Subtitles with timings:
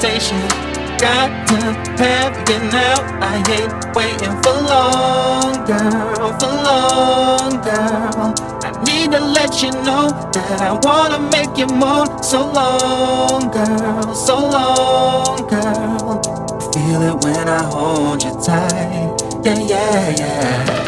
[0.00, 0.40] temptation.
[0.98, 1.56] Got to
[2.02, 2.96] have you now.
[3.20, 8.34] I ain't waiting for long, girl, for long, girl.
[8.62, 12.22] I need to let you know that I wanna make you moan.
[12.22, 16.22] So long, girl, so long, girl.
[16.72, 19.16] Feel it when I hold you tight.
[19.44, 20.79] Yeah, yeah, yeah.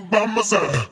[0.00, 0.91] by my.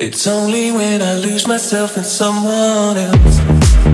[0.00, 3.93] It's only when I lose myself in someone else.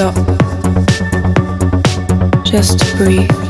[0.00, 0.14] stop
[2.42, 3.49] just to breathe.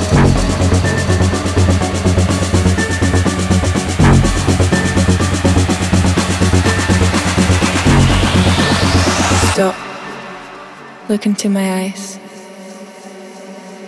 [9.53, 9.75] Stop.
[11.09, 12.17] Look into my eyes.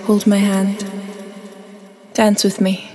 [0.04, 0.86] Hold my hand.
[2.14, 2.93] Dance with me.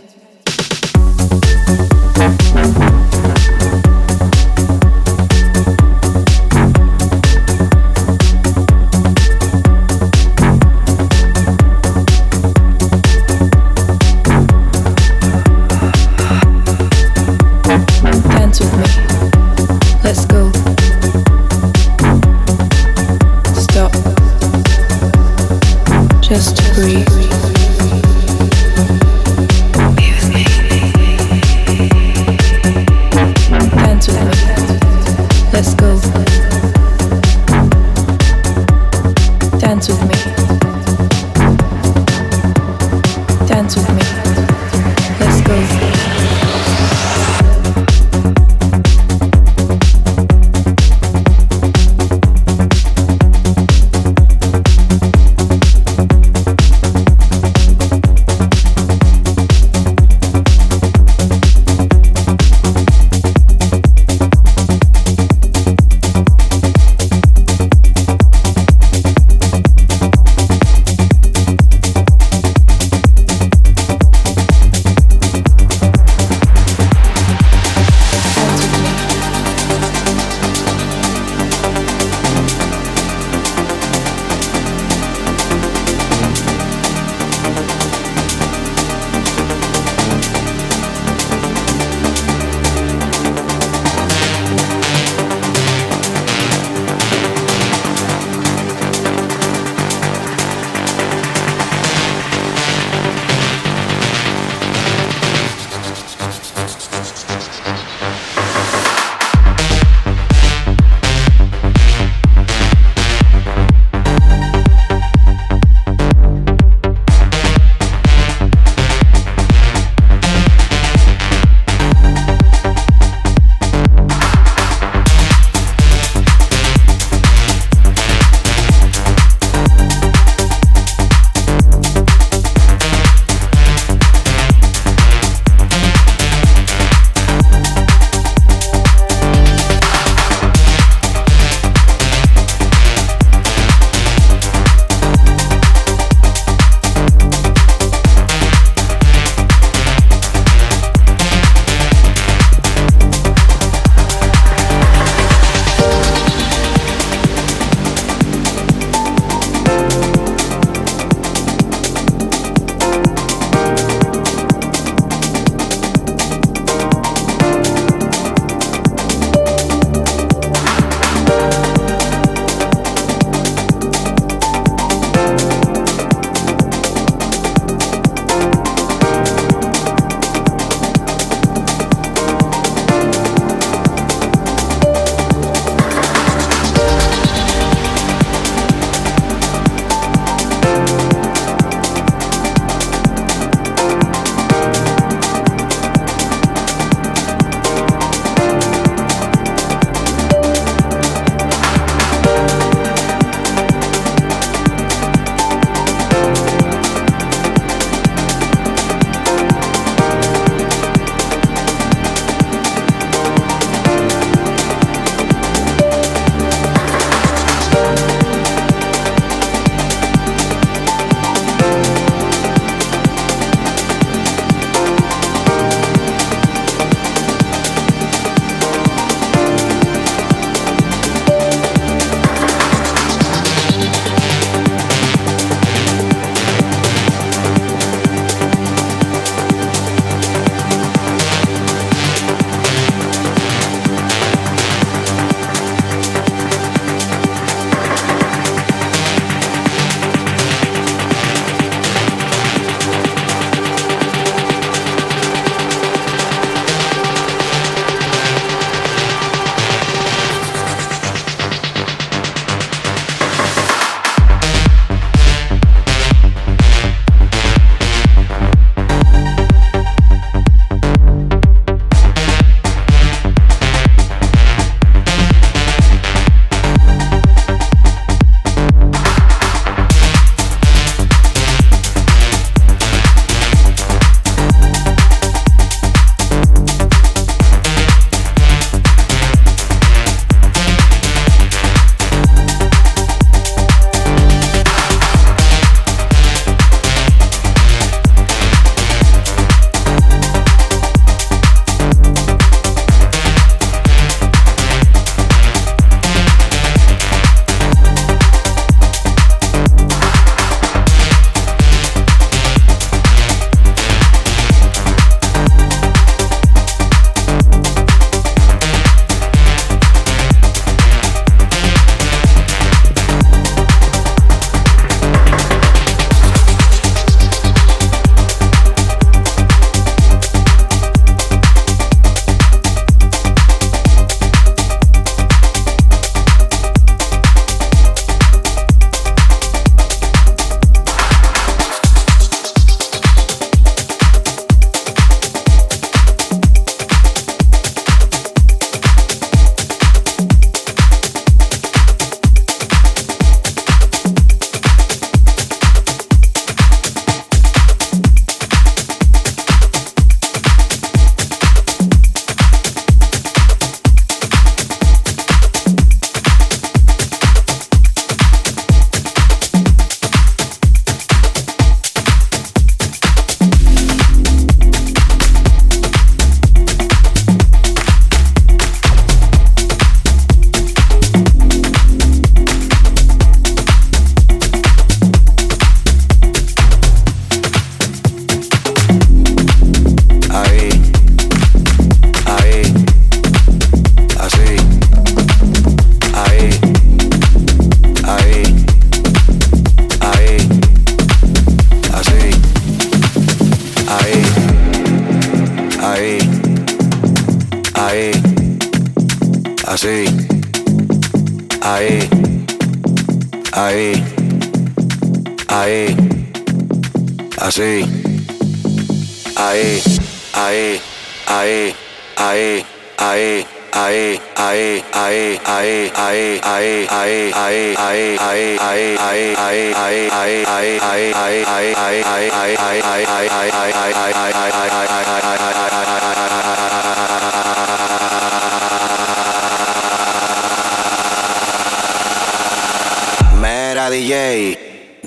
[443.41, 444.59] Mera DJ,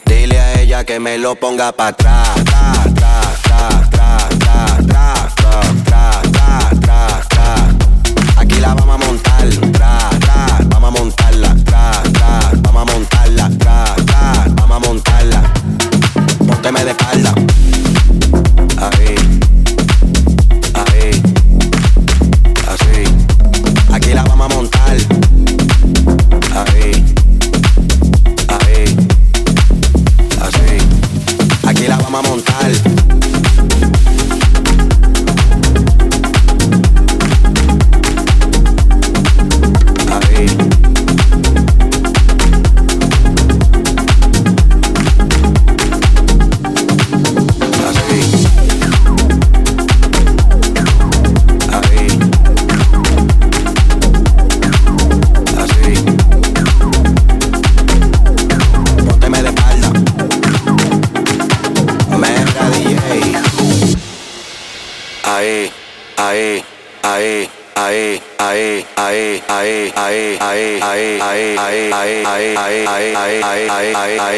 [0.06, 2.51] dile a ella que me lo ponga para atrás.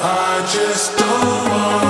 [0.00, 1.87] I